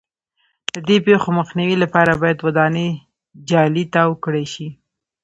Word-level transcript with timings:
د 0.73 0.75
دې 0.87 0.97
پېښو 1.05 1.29
مخنیوي 1.39 1.77
لپاره 1.83 2.11
باید 2.21 2.43
ودانۍ 2.45 2.89
جالۍ 3.49 3.83
تاو 3.93 4.11
کړای 4.23 4.45
شي. 4.53 4.67